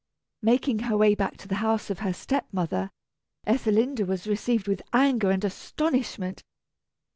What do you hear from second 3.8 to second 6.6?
was received with anger and astonishment.